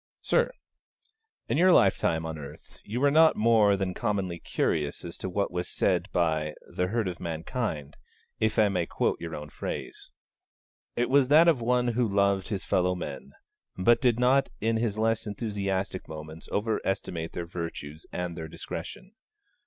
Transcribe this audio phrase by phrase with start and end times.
[0.23, 0.51] Sir,
[1.47, 5.51] In your lifetime on earth you were not more than commonly curious as to what
[5.51, 7.97] was said by 'the herd of mankind,'
[8.39, 10.09] if I may quote your own phrase.
[10.95, 13.33] It was that of one who loved his fellow men,
[13.77, 19.11] but did not in his less enthusiastic moments overestimate their virtues and their discretion.